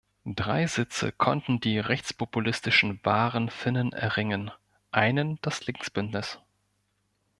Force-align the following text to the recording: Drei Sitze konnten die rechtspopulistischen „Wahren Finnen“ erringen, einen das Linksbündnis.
Drei 0.25 0.65
Sitze 0.65 1.11
konnten 1.11 1.59
die 1.59 1.77
rechtspopulistischen 1.77 2.99
„Wahren 3.03 3.51
Finnen“ 3.51 3.93
erringen, 3.93 4.49
einen 4.89 5.37
das 5.43 5.67
Linksbündnis. 5.67 6.39